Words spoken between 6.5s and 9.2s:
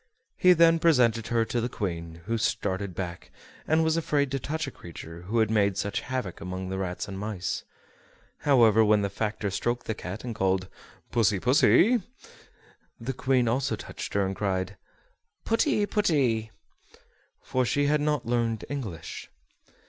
the rats and mice; however, when the